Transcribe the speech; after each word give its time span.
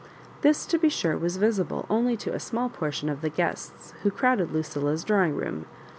This, 0.41 0.65
to 0.65 0.79
be 0.79 0.89
sure, 0.89 1.15
was 1.15 1.37
visible 1.37 1.85
only 1.87 2.17
to 2.17 2.33
a 2.33 2.39
small 2.39 2.69
por 2.69 2.91
tion 2.91 3.07
of 3.07 3.21
the 3.21 3.29
guests 3.29 3.93
who 4.01 4.09
crowded 4.09 4.51
Lucilla's 4.51 5.03
draw 5.03 5.25
ing 5.25 5.35
room. 5.35 5.67